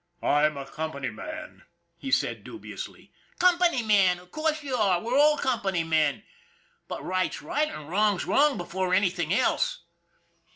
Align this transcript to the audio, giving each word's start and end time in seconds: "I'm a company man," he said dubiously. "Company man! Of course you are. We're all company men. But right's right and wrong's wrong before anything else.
"I'm 0.23 0.57
a 0.57 0.65
company 0.65 1.11
man," 1.11 1.61
he 1.95 2.09
said 2.09 2.43
dubiously. 2.43 3.13
"Company 3.37 3.83
man! 3.83 4.17
Of 4.17 4.31
course 4.31 4.63
you 4.63 4.75
are. 4.75 4.99
We're 4.99 5.15
all 5.15 5.37
company 5.37 5.83
men. 5.83 6.23
But 6.87 7.05
right's 7.05 7.43
right 7.43 7.69
and 7.69 7.87
wrong's 7.87 8.25
wrong 8.25 8.57
before 8.57 8.95
anything 8.95 9.31
else. 9.31 9.83